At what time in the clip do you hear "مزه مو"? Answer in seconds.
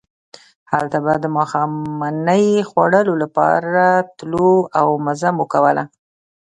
5.05-5.45